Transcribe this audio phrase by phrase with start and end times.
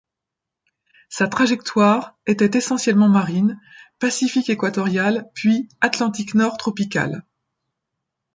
[1.09, 3.61] Sa trajectoire était essentiellement marine,
[3.99, 7.23] Pacifique équatorial puis Atlantique Nord tropical.